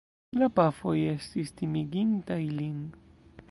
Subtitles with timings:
[0.41, 2.83] La pafoj estis timigintaj lin.